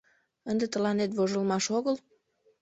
[0.49, 1.95] Ынде тыланет вожылмаш огыл?